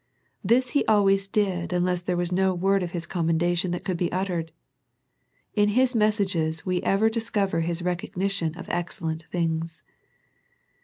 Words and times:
This 0.43 0.69
He 0.69 0.83
al 0.87 1.05
ways 1.05 1.27
did 1.27 1.71
unless 1.71 2.01
there 2.01 2.17
were 2.17 2.25
no 2.31 2.55
word 2.55 2.81
of 2.81 3.07
com 3.07 3.27
mendation 3.27 3.71
that 3.71 3.83
could 3.83 3.97
be 3.97 4.11
uttered. 4.11 4.51
In 5.53 5.69
His 5.77 5.93
mes 5.93 6.15
sages 6.15 6.65
we 6.65 6.81
ever 6.81 7.07
discover 7.07 7.59
His 7.61 7.83
recognition 7.83 8.57
of 8.57 8.67
ex 8.69 8.99
cellent 8.99 9.27
things. 9.29 9.83